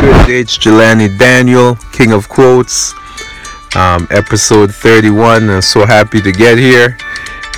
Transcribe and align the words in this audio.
good 0.00 0.26
day? 0.26 0.44
Jelani 0.44 1.16
Daniel, 1.18 1.76
King 1.92 2.12
of 2.12 2.28
Quotes, 2.28 2.94
um, 3.76 4.06
episode 4.10 4.74
31. 4.74 5.50
I'm 5.50 5.62
so 5.62 5.84
happy 5.84 6.20
to 6.22 6.32
get 6.32 6.58
here. 6.58 6.96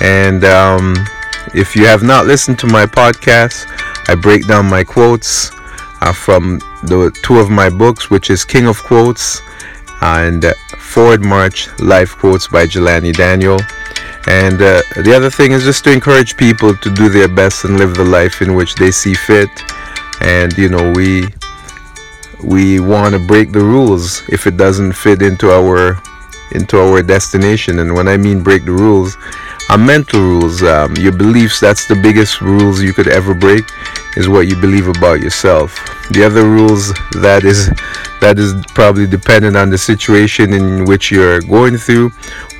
And 0.01 0.43
um, 0.43 0.95
if 1.53 1.75
you 1.75 1.85
have 1.85 2.03
not 2.03 2.25
listened 2.25 2.59
to 2.59 2.67
my 2.67 2.85
podcast, 2.85 3.65
I 4.09 4.15
break 4.15 4.47
down 4.47 4.69
my 4.69 4.83
quotes 4.83 5.51
uh, 6.01 6.11
from 6.11 6.59
the 6.83 7.17
two 7.23 7.39
of 7.39 7.49
my 7.49 7.69
books, 7.69 8.09
which 8.09 8.29
is 8.29 8.43
King 8.43 8.67
of 8.67 8.77
Quotes 8.83 9.41
and 10.01 10.45
Forward 10.79 11.23
March 11.23 11.69
Life 11.79 12.17
Quotes 12.17 12.47
by 12.47 12.65
Jelani 12.65 13.13
Daniel. 13.13 13.59
And 14.27 14.61
uh, 14.61 14.81
the 15.01 15.13
other 15.15 15.29
thing 15.29 15.51
is 15.53 15.63
just 15.63 15.83
to 15.85 15.91
encourage 15.91 16.35
people 16.35 16.75
to 16.75 16.89
do 16.93 17.09
their 17.09 17.27
best 17.27 17.63
and 17.63 17.77
live 17.77 17.95
the 17.95 18.03
life 18.03 18.41
in 18.41 18.53
which 18.53 18.75
they 18.75 18.91
see 18.91 19.13
fit. 19.13 19.49
And 20.21 20.57
you 20.57 20.69
know, 20.69 20.91
we 20.91 21.27
we 22.43 22.79
want 22.79 23.13
to 23.13 23.19
break 23.27 23.51
the 23.51 23.59
rules 23.59 24.21
if 24.29 24.47
it 24.47 24.57
doesn't 24.57 24.93
fit 24.93 25.21
into 25.21 25.51
our 25.51 26.01
into 26.51 26.79
our 26.79 27.01
destination. 27.01 27.79
And 27.79 27.93
when 27.95 28.07
i 28.07 28.17
mean 28.17 28.43
break 28.43 28.65
the 28.65 28.71
rules 28.71 29.17
are 29.69 29.77
mental 29.77 30.19
rules. 30.19 30.61
Um, 30.61 30.95
your 30.97 31.13
beliefs 31.13 31.59
that's 31.59 31.87
the 31.87 31.95
biggest 31.95 32.41
rules 32.41 32.81
you 32.81 32.93
could 32.93 33.07
ever 33.07 33.33
break 33.33 33.63
is 34.17 34.29
what 34.29 34.47
you 34.47 34.55
believe 34.59 34.87
about 34.87 35.19
yourself. 35.21 35.73
The 36.11 36.23
other 36.23 36.43
rules 36.43 36.93
that 37.21 37.43
is 37.43 37.69
that 38.21 38.37
is 38.37 38.53
probably 38.73 39.07
dependent 39.07 39.57
on 39.57 39.69
the 39.69 39.77
situation 39.77 40.53
in 40.53 40.85
which 40.85 41.11
you're 41.11 41.41
going 41.41 41.77
through. 41.77 42.09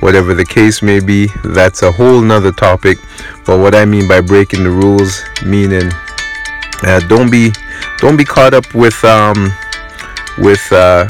Whatever 0.00 0.34
the 0.34 0.44
case 0.44 0.82
may 0.82 1.00
be 1.00 1.28
that's 1.44 1.82
a 1.82 1.92
whole 1.92 2.20
nother 2.20 2.52
topic. 2.52 2.98
But 3.46 3.58
what 3.60 3.74
i 3.74 3.84
mean 3.84 4.08
by 4.08 4.20
breaking 4.20 4.64
the 4.64 4.70
rules 4.70 5.22
meaning 5.44 5.90
uh, 6.82 7.00
don't 7.08 7.30
be 7.30 7.52
don't 7.98 8.16
be 8.16 8.24
caught 8.24 8.54
up 8.54 8.74
with 8.74 9.02
um, 9.04 9.52
with 10.38 10.72
uh, 10.72 11.06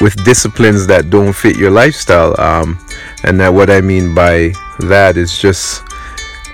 with 0.00 0.24
disciplines 0.24 0.86
that 0.86 1.10
don't 1.10 1.32
fit 1.32 1.56
your 1.56 1.70
lifestyle. 1.70 2.38
Um, 2.40 2.78
and 3.24 3.38
that 3.40 3.52
what 3.52 3.70
I 3.70 3.80
mean 3.80 4.14
by 4.14 4.52
that 4.80 5.16
is 5.16 5.38
just 5.38 5.84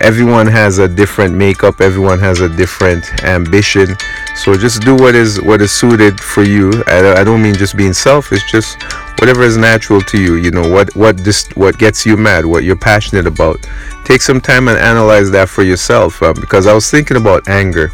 everyone 0.00 0.46
has 0.46 0.78
a 0.78 0.88
different 0.88 1.34
makeup, 1.34 1.80
everyone 1.80 2.18
has 2.18 2.41
a 2.41 2.48
different 2.48 3.24
ambition. 3.24 3.96
So 4.34 4.56
just 4.56 4.82
do 4.82 4.94
what 4.94 5.14
is 5.14 5.41
what 5.41 5.62
is 5.62 5.72
suited 5.72 6.20
for 6.20 6.42
you. 6.42 6.82
I, 6.86 7.20
I 7.20 7.24
don't 7.24 7.42
mean 7.42 7.54
just 7.54 7.76
being 7.76 7.92
selfish, 7.94 8.42
just 8.50 8.82
whatever 9.19 9.42
is 9.42 9.56
natural 9.56 10.00
to 10.02 10.20
you. 10.20 10.34
You 10.34 10.50
know 10.50 10.69
what 10.69 10.94
what 10.96 11.16
this 11.19 11.48
what 11.54 11.78
gets 11.78 12.04
you 12.04 12.16
mad, 12.16 12.44
what 12.44 12.64
you're 12.64 12.76
passionate 12.76 13.26
about. 13.26 13.56
Take 14.04 14.22
some 14.22 14.41
time 14.41 14.69
and 14.69 14.78
analyze 14.78 15.30
that 15.30 15.48
for 15.48 15.62
yourself. 15.62 16.22
Um, 16.22 16.34
because 16.34 16.66
I 16.66 16.74
was 16.74 16.91
thinking 16.91 17.16
about 17.16 17.48
anger 17.48 17.91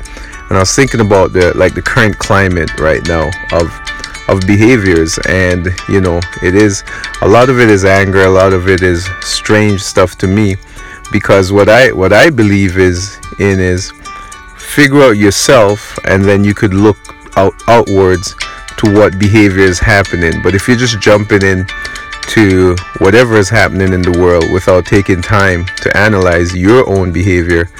and 0.52 0.58
I 0.58 0.60
was 0.60 0.76
thinking 0.76 1.00
about 1.00 1.32
the 1.32 1.56
like 1.56 1.72
the 1.72 1.80
current 1.80 2.18
climate 2.18 2.78
right 2.78 3.00
now 3.08 3.30
of 3.52 3.72
of 4.28 4.46
behaviors. 4.46 5.18
And 5.26 5.68
you 5.88 6.02
know 6.02 6.20
it 6.42 6.54
is 6.54 6.84
a 7.22 7.26
lot 7.26 7.48
of 7.48 7.58
it 7.58 7.70
is 7.70 7.86
anger 7.86 8.24
a 8.24 8.28
lot 8.28 8.52
of 8.52 8.68
it 8.68 8.82
is 8.82 9.08
strange 9.22 9.80
stuff 9.80 10.18
to 10.18 10.26
me. 10.26 10.56
Because 11.10 11.52
what 11.52 11.70
I 11.70 11.90
what 11.92 12.12
I 12.12 12.28
believe 12.28 12.76
is 12.76 13.18
in 13.38 13.60
is 13.60 13.94
figure 14.58 15.00
out 15.00 15.16
yourself 15.16 15.98
and 16.04 16.22
then 16.22 16.44
you 16.44 16.52
could 16.52 16.74
look 16.74 16.98
out 17.38 17.54
outwards 17.66 18.34
to 18.76 18.92
what 18.92 19.18
behavior 19.18 19.64
is 19.64 19.78
happening. 19.78 20.42
But 20.42 20.54
if 20.54 20.68
you're 20.68 20.76
just 20.76 21.00
jumping 21.00 21.42
in 21.42 21.66
to 22.34 22.76
whatever 22.98 23.36
is 23.36 23.48
happening 23.48 23.94
in 23.94 24.02
the 24.02 24.20
world 24.20 24.44
without 24.52 24.84
taking 24.84 25.22
time 25.22 25.64
to 25.76 25.96
analyze 25.96 26.54
your 26.54 26.86
own 26.90 27.10
behavior 27.10 27.70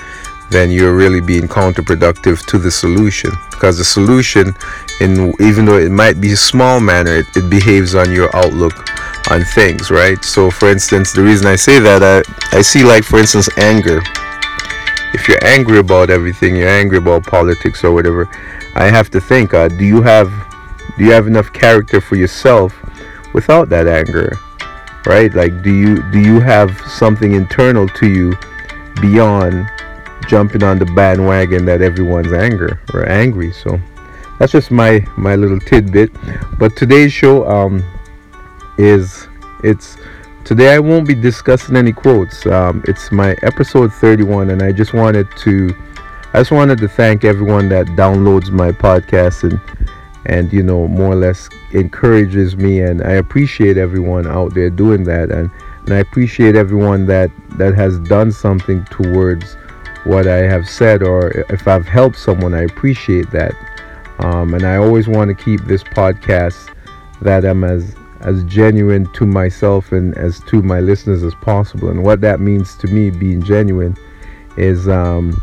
then 0.53 0.70
you're 0.70 0.95
really 0.95 1.20
being 1.20 1.48
counterproductive 1.48 2.45
to 2.47 2.58
the 2.58 2.70
solution. 2.70 3.31
Because 3.50 3.78
the 3.78 3.84
solution 3.84 4.55
in 5.00 5.33
even 5.41 5.64
though 5.64 5.78
it 5.78 5.91
might 5.91 6.20
be 6.20 6.33
a 6.33 6.36
small 6.36 6.81
manner 6.81 7.17
it, 7.17 7.27
it 7.36 7.48
behaves 7.48 7.95
on 7.95 8.12
your 8.12 8.34
outlook 8.36 8.75
on 9.30 9.45
things 9.45 9.91
right? 9.91 10.23
So 10.25 10.50
for 10.50 10.69
instance 10.69 11.12
the 11.12 11.23
reason 11.23 11.47
i 11.47 11.56
say 11.56 11.78
that 11.78 12.03
i, 12.03 12.57
I 12.57 12.63
see 12.63 12.85
like 12.85 13.05
for 13.05 13.18
instance 13.18 13.48
anger. 13.57 14.01
If 15.14 15.29
you're 15.29 15.45
angry 15.45 15.79
about 15.79 16.11
everything 16.11 16.57
you're 16.57 16.69
angry 16.69 16.98
about 16.98 17.24
politics 17.24 17.84
or 17.84 17.92
whatever 17.92 18.29
i 18.77 18.86
have 18.86 19.11
to 19.11 19.20
think 19.20 19.55
uh, 19.55 19.69
do 19.69 19.84
you 19.84 20.02
have 20.02 20.30
do 20.98 21.05
you 21.05 21.13
have 21.13 21.27
enough 21.27 21.52
character 21.52 22.01
for 22.01 22.17
yourself 22.17 22.74
without 23.34 23.69
that 23.69 23.86
anger 23.86 24.33
right? 25.07 25.33
Like 25.34 25.63
do 25.63 25.73
you 25.73 26.02
do 26.11 26.20
you 26.20 26.40
have 26.40 26.79
something 26.83 27.33
internal 27.33 27.89
to 27.89 28.08
you 28.08 28.34
beyond 29.01 29.69
jumping 30.33 30.63
on 30.63 30.79
the 30.79 30.87
bandwagon 30.87 31.67
that 31.67 31.83
everyone's 31.83 32.33
anger 32.33 32.81
or 32.95 33.07
angry. 33.07 33.53
So 33.53 33.79
that's 34.39 34.51
just 34.51 34.70
my 34.70 35.05
my 35.19 35.37
little 35.37 35.61
tidbit. 35.61 36.11
But 36.59 36.75
today's 36.75 37.13
show 37.13 37.47
um 37.47 37.85
is 38.79 39.29
it's 39.63 39.98
today 40.47 40.75
I 40.75 40.79
won't 40.79 41.07
be 41.07 41.15
discussing 41.15 41.77
any 41.77 41.93
quotes. 41.93 42.47
Um, 42.47 42.83
it's 42.89 43.13
my 43.13 43.37
episode 43.43 43.93
31, 43.93 44.48
and 44.48 44.63
I 44.63 44.73
just 44.73 44.95
wanted 44.95 45.29
to 45.45 45.77
I 46.33 46.41
just 46.41 46.51
wanted 46.51 46.79
to 46.79 46.89
thank 46.89 47.25
everyone 47.25 47.69
that 47.69 47.85
downloads 47.89 48.51
my 48.51 48.73
podcast 48.73 49.43
and 49.43 49.61
and 50.25 50.51
you 50.51 50.63
know 50.63 50.89
more 50.89 51.13
or 51.13 51.17
less 51.17 51.51
encourages 51.73 52.57
me 52.57 52.81
and 52.81 53.03
I 53.03 53.13
appreciate 53.25 53.77
everyone 53.77 54.27
out 54.27 54.55
there 54.55 54.70
doing 54.70 55.05
that 55.05 55.31
and 55.31 55.51
and 55.85 55.93
I 55.93 55.99
appreciate 55.99 56.55
everyone 56.57 57.05
that 57.07 57.31
that 57.59 57.75
has 57.75 57.99
done 57.99 58.33
something 58.33 58.85
towards 58.87 59.57
what 60.05 60.27
I 60.27 60.39
have 60.39 60.68
said 60.68 61.02
or 61.02 61.30
if 61.48 61.68
I've 61.68 61.86
helped 61.86 62.17
someone, 62.17 62.55
I 62.55 62.63
appreciate 62.63 63.30
that. 63.30 63.55
Um, 64.18 64.55
and 64.55 64.64
I 64.64 64.77
always 64.77 65.08
want 65.08 65.36
to 65.36 65.45
keep 65.45 65.63
this 65.63 65.83
podcast 65.83 66.74
that 67.23 67.45
I'm 67.45 67.64
as 67.64 67.95
as 68.20 68.45
genuine 68.45 69.13
to 69.14 69.27
myself 69.27 69.90
and 69.90 70.17
as 70.17 70.39
to 70.45 70.63
my 70.63 70.79
listeners 70.79 71.24
as 71.24 71.35
possible. 71.36 71.89
And 71.89 72.05
what 72.05 72.20
that 72.20 72.39
means 72.39 72.77
to 72.77 72.86
me, 72.86 73.11
being 73.11 73.42
genuine, 73.42 73.96
is 74.57 74.89
um, 74.89 75.42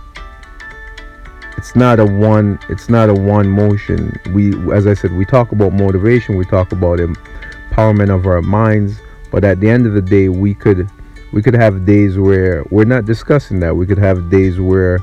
it's 1.58 1.76
not 1.76 2.00
a 2.00 2.06
one 2.06 2.58
it's 2.70 2.90
not 2.90 3.10
a 3.10 3.14
one 3.14 3.50
motion. 3.50 4.18
We, 4.34 4.54
as 4.74 4.88
I 4.88 4.94
said, 4.94 5.14
we 5.14 5.26
talk 5.26 5.52
about 5.52 5.74
motivation, 5.74 6.38
we 6.38 6.46
talk 6.46 6.72
about 6.72 7.00
empowerment 7.00 8.16
of 8.16 8.26
our 8.26 8.42
minds, 8.42 9.02
but 9.32 9.44
at 9.44 9.60
the 9.60 9.70
end 9.70 9.86
of 9.86 9.94
the 9.94 10.02
day, 10.02 10.30
we 10.30 10.54
could 10.54 10.90
we 11.32 11.42
could 11.42 11.54
have 11.54 11.86
days 11.86 12.18
where 12.18 12.64
we're 12.70 12.86
not 12.86 13.06
discussing 13.06 13.60
that. 13.60 13.76
We 13.76 13.86
could 13.86 13.98
have 13.98 14.30
days 14.30 14.60
where 14.60 15.00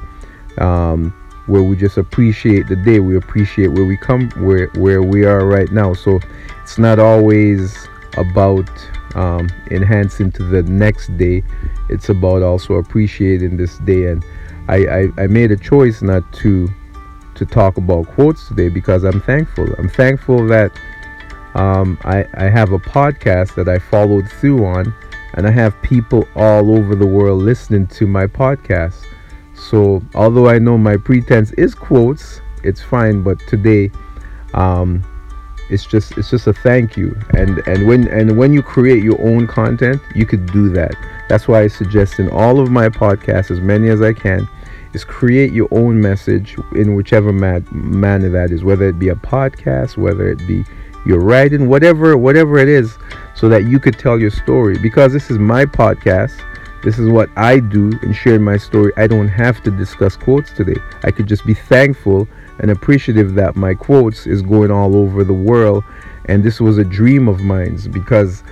um, 0.59 1.15
where 1.47 1.63
we 1.63 1.77
just 1.77 1.97
appreciate 1.97 2.67
the 2.67 2.77
day. 2.77 3.01
We 3.01 3.17
appreciate 3.17 3.69
where 3.69 3.85
we 3.85 3.97
come, 3.97 4.31
where 4.37 4.69
where 4.77 5.03
we 5.03 5.25
are 5.25 5.47
right 5.47 5.71
now. 5.71 5.95
So 5.95 6.19
it's 6.63 6.79
not 6.79 6.99
always 6.99 7.77
about 8.17 8.69
um, 9.15 9.49
enhancing 9.71 10.33
to 10.33 10.43
the 10.43 10.63
next 10.65 11.17
day. 11.17 11.43
It's 11.89 12.09
about 12.09 12.43
also 12.43 12.75
appreciating 12.75 13.57
this 13.57 13.79
day. 13.79 14.07
And 14.07 14.25
I, 14.69 14.77
I, 14.87 15.09
I 15.19 15.27
made 15.27 15.53
a 15.53 15.57
choice 15.57 16.03
not 16.03 16.31
to 16.35 16.69
to 17.37 17.45
talk 17.45 17.77
about 17.77 18.07
quotes 18.09 18.49
today 18.49 18.69
because 18.69 19.05
I'm 19.05 19.21
thankful. 19.21 19.69
I'm 19.79 19.91
thankful 19.91 20.47
that 20.47 20.73
um, 21.55 21.99
I, 22.05 22.27
I 22.35 22.45
have 22.45 22.73
a 22.73 22.79
podcast 22.79 23.55
that 23.57 23.69
I 23.69 23.79
followed 23.79 24.29
through 24.41 24.65
on 24.65 24.95
and 25.37 25.47
I 25.47 25.51
have 25.51 25.81
people 25.83 26.27
all 26.35 26.77
over 26.77 26.95
the 26.95 27.07
world 27.07 27.43
listening 27.43 27.87
to 27.89 28.07
my 28.07 28.27
podcast. 28.27 29.05
So, 29.55 30.03
although 30.15 30.49
I 30.49 30.59
know 30.59 30.77
my 30.77 30.97
pretense 30.97 31.53
is 31.53 31.75
quotes, 31.75 32.41
it's 32.63 32.83
fine. 32.83 33.23
But 33.23 33.39
today, 33.47 33.91
um, 34.55 35.05
it's 35.69 35.85
just 35.85 36.17
it's 36.19 36.31
just 36.31 36.47
a 36.47 36.53
thank 36.53 36.97
you. 36.97 37.17
And 37.35 37.59
and 37.67 37.87
when 37.87 38.09
and 38.09 38.37
when 38.37 38.53
you 38.53 38.63
create 38.63 39.03
your 39.03 39.21
own 39.21 39.47
content, 39.47 40.01
you 40.15 40.27
could 40.27 40.47
do 40.53 40.69
that. 40.71 40.95
That's 41.29 41.49
why 41.49 41.63
I 41.63 41.69
suggest 41.69 42.19
in 42.19 42.31
all 42.31 42.61
of 42.61 42.71
my 42.71 42.89
podcasts, 42.89 43.51
as 43.51 43.61
many 43.61 43.89
as 43.89 44.01
I 44.01 44.13
can, 44.13 44.49
is 44.93 45.05
create 45.05 45.53
your 45.53 45.69
own 45.71 46.01
message 46.01 46.57
in 46.73 46.95
whichever 46.95 47.33
mad, 47.33 47.71
manner 47.73 48.29
that 48.31 48.51
is, 48.51 48.65
whether 48.65 48.89
it 48.89 48.99
be 48.99 49.09
a 49.09 49.15
podcast, 49.15 49.97
whether 49.97 50.29
it 50.29 50.39
be 50.47 50.65
your 51.07 51.21
writing, 51.21 51.69
whatever 51.69 52.17
whatever 52.17 52.59
it 52.59 52.69
is 52.69 52.97
so 53.35 53.49
that 53.49 53.65
you 53.65 53.79
could 53.79 53.99
tell 53.99 54.19
your 54.19 54.31
story. 54.31 54.79
Because 54.79 55.13
this 55.13 55.31
is 55.31 55.39
my 55.39 55.65
podcast, 55.65 56.43
this 56.83 56.99
is 56.99 57.09
what 57.09 57.29
I 57.37 57.61
do 57.61 57.93
in 58.03 58.13
sharing 58.13 58.43
my 58.43 58.57
story. 58.57 58.93
I 58.97 59.07
don't 59.07 59.29
have 59.29 59.63
to 59.65 59.71
discuss 59.71 60.17
quotes 60.17 60.53
today. 60.53 60.81
I 61.05 61.11
could 61.11 61.27
just 61.27 61.45
be 61.47 61.55
thankful 61.55 62.29
and 62.59 62.71
appreciative 62.71 63.35
that 63.35 63.57
my 63.57 63.75
quotes 63.75 64.27
is 64.27 64.43
going 64.43 64.71
all 64.71 64.97
over 64.97 65.25
the 65.25 65.35
world. 65.35 65.85
And 66.27 66.43
this 66.43 66.61
was 66.61 66.79
a 66.79 66.85
dream 66.85 67.29
of 67.29 67.41
mine 67.41 67.79
because 67.91 68.43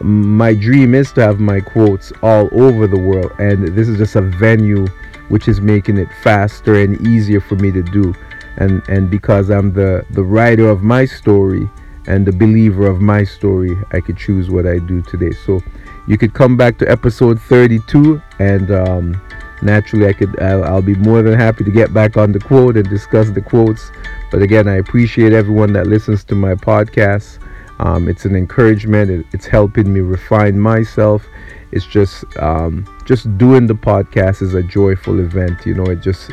my 0.00 0.54
dream 0.54 0.94
is 0.94 1.12
to 1.12 1.22
have 1.22 1.40
my 1.40 1.60
quotes 1.60 2.12
all 2.22 2.48
over 2.52 2.86
the 2.86 2.98
world. 2.98 3.32
And 3.38 3.68
this 3.76 3.88
is 3.88 3.98
just 3.98 4.16
a 4.16 4.22
venue 4.22 4.86
which 5.28 5.48
is 5.48 5.60
making 5.60 5.96
it 5.96 6.08
faster 6.22 6.82
and 6.82 7.00
easier 7.06 7.40
for 7.40 7.56
me 7.56 7.70
to 7.72 7.82
do. 7.82 8.14
And, 8.56 8.82
and 8.88 9.10
because 9.10 9.50
I'm 9.50 9.72
the, 9.72 10.04
the 10.10 10.22
writer 10.22 10.68
of 10.68 10.82
my 10.82 11.04
story, 11.04 11.68
and 12.06 12.26
the 12.26 12.32
believer 12.32 12.86
of 12.86 13.00
my 13.00 13.24
story, 13.24 13.76
I 13.92 14.00
could 14.00 14.16
choose 14.16 14.50
what 14.50 14.66
I 14.66 14.78
do 14.78 15.02
today. 15.02 15.32
So 15.46 15.60
you 16.06 16.18
could 16.18 16.34
come 16.34 16.56
back 16.56 16.78
to 16.78 16.90
episode 16.90 17.40
32, 17.40 18.20
and 18.38 18.70
um, 18.70 19.20
naturally, 19.62 20.08
I 20.08 20.12
could 20.12 20.40
I'll, 20.40 20.64
I'll, 20.64 20.82
be 20.82 20.94
more 20.96 21.22
than 21.22 21.38
happy 21.38 21.64
to 21.64 21.70
get 21.70 21.92
back 21.92 22.16
on 22.16 22.32
the 22.32 22.40
quote 22.40 22.76
and 22.76 22.88
discuss 22.88 23.30
the 23.30 23.40
quotes. 23.40 23.90
But 24.30 24.42
again, 24.42 24.68
I 24.68 24.76
appreciate 24.76 25.32
everyone 25.32 25.72
that 25.74 25.86
listens 25.86 26.24
to 26.24 26.34
my 26.34 26.54
podcast. 26.54 27.38
Um, 27.78 28.08
it's 28.08 28.24
an 28.24 28.36
encouragement. 28.36 29.10
It, 29.10 29.26
it's 29.32 29.46
helping 29.46 29.92
me 29.92 30.00
refine 30.00 30.58
myself. 30.58 31.26
It's 31.72 31.86
just 31.86 32.24
um, 32.38 32.86
just 33.06 33.38
doing 33.38 33.66
the 33.66 33.74
podcast 33.74 34.42
is 34.42 34.54
a 34.54 34.62
joyful 34.62 35.20
event. 35.20 35.64
You 35.64 35.74
know, 35.74 35.84
it 35.84 36.00
just 36.00 36.32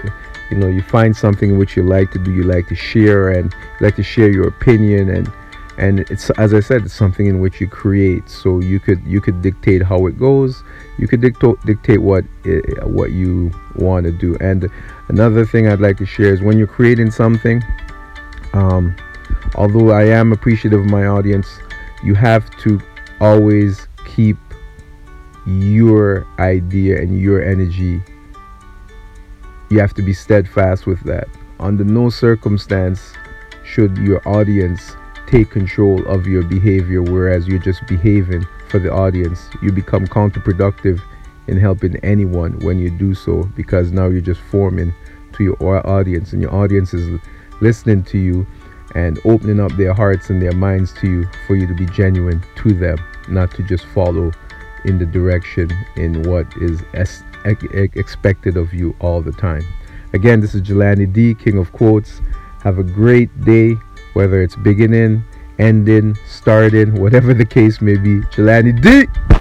you 0.49 0.57
know 0.57 0.67
you 0.67 0.81
find 0.81 1.15
something 1.15 1.57
which 1.57 1.77
you 1.77 1.83
like 1.83 2.11
to 2.11 2.19
do. 2.19 2.31
You 2.31 2.43
like 2.43 2.67
to 2.67 2.75
share 2.75 3.29
and 3.29 3.53
like 3.79 3.95
to 3.97 4.03
share 4.03 4.29
your 4.29 4.47
opinion 4.47 5.09
and 5.09 5.31
and 5.77 5.99
it's 5.99 6.29
as 6.31 6.53
I 6.53 6.59
said, 6.59 6.85
it's 6.85 6.93
something 6.93 7.27
in 7.27 7.39
which 7.39 7.61
you 7.61 7.67
create. 7.67 8.29
So 8.29 8.59
you 8.59 8.79
could 8.79 9.03
you 9.05 9.21
could 9.21 9.41
dictate 9.41 9.83
how 9.83 10.07
it 10.07 10.17
goes. 10.17 10.63
You 10.97 11.07
could 11.07 11.21
dictate 11.21 11.55
dictate 11.65 12.01
what 12.01 12.25
it, 12.43 12.85
what 12.87 13.11
you 13.11 13.51
want 13.75 14.05
to 14.05 14.11
do. 14.11 14.35
And 14.41 14.69
another 15.07 15.45
thing 15.45 15.67
I'd 15.67 15.79
like 15.79 15.97
to 15.97 16.05
share 16.05 16.33
is 16.33 16.41
when 16.41 16.57
you're 16.57 16.67
creating 16.67 17.11
something. 17.11 17.61
Um, 18.53 18.95
although 19.55 19.91
I 19.91 20.05
am 20.05 20.31
appreciative 20.31 20.79
of 20.79 20.87
my 20.87 21.05
audience, 21.05 21.47
you 22.03 22.15
have 22.15 22.49
to 22.61 22.81
always 23.19 23.87
keep 24.05 24.37
your 25.45 26.25
idea 26.39 26.97
and 26.99 27.19
your 27.19 27.43
energy. 27.43 28.01
You 29.69 29.79
have 29.79 29.93
to 29.95 30.01
be 30.01 30.13
steadfast 30.13 30.87
with 30.87 31.01
that. 31.03 31.27
Under 31.59 31.83
no 31.83 32.09
circumstance 32.09 33.13
should 33.63 33.97
your 33.97 34.25
audience 34.27 34.95
take 35.27 35.51
control 35.51 36.05
of 36.07 36.25
your 36.25 36.43
behavior, 36.43 37.01
whereas 37.01 37.47
you're 37.47 37.59
just 37.59 37.85
behaving 37.87 38.45
for 38.69 38.79
the 38.79 38.91
audience. 38.91 39.49
You 39.61 39.71
become 39.71 40.07
counterproductive 40.07 41.01
in 41.47 41.57
helping 41.57 41.97
anyone 41.97 42.59
when 42.59 42.79
you 42.79 42.89
do 42.89 43.13
so 43.13 43.43
because 43.55 43.91
now 43.91 44.07
you're 44.07 44.21
just 44.21 44.41
forming 44.41 44.93
to 45.33 45.43
your 45.43 45.87
audience, 45.87 46.33
and 46.33 46.41
your 46.41 46.53
audience 46.53 46.93
is 46.93 47.19
listening 47.61 48.03
to 48.05 48.17
you 48.17 48.47
and 48.95 49.19
opening 49.25 49.59
up 49.59 49.71
their 49.73 49.93
hearts 49.93 50.29
and 50.29 50.41
their 50.41 50.53
minds 50.53 50.93
to 50.93 51.07
you 51.07 51.27
for 51.45 51.55
you 51.55 51.67
to 51.67 51.75
be 51.75 51.85
genuine 51.87 52.43
to 52.55 52.73
them, 52.73 52.97
not 53.27 53.51
to 53.51 53.63
just 53.63 53.85
follow 53.87 54.31
in 54.85 54.97
the 54.97 55.05
direction 55.05 55.69
in 55.95 56.23
what 56.23 56.47
is 56.57 56.81
expected 57.95 58.57
of 58.57 58.73
you 58.73 58.95
all 58.99 59.21
the 59.21 59.33
time. 59.33 59.63
Again, 60.13 60.39
this 60.39 60.55
is 60.55 60.61
Jelani 60.61 61.11
D, 61.11 61.35
King 61.35 61.57
of 61.57 61.71
Quotes. 61.73 62.21
Have 62.61 62.79
a 62.79 62.83
great 62.83 63.29
day 63.43 63.75
whether 64.17 64.41
it's 64.41 64.55
beginning, 64.55 65.23
ending, 65.59 66.15
starting, 66.25 66.95
whatever 66.95 67.35
the 67.35 67.45
case 67.45 67.81
may 67.81 67.95
be. 67.95 68.19
Jelani 68.33 68.73
D! 68.81 69.36